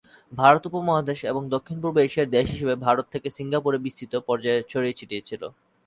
ভারত 0.33 0.63
উপমহাদেশ 0.69 1.19
এবং 1.23 1.41
দক্ষিণ-পূর্ব 1.49 1.95
এশিয়ার 1.99 2.33
দেশ 2.35 2.45
হিসেবে 2.53 2.75
ভারত 2.85 3.05
থেকে 3.13 3.27
সিঙ্গাপুরে 3.37 3.77
বিস্তৃত 3.85 4.13
পর্যায়ে 4.27 4.67
ছড়িয়ে-ছিটিয়ে 4.71 5.27
ছিল। 5.29 5.41